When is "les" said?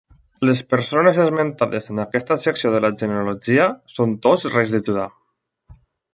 0.49-0.61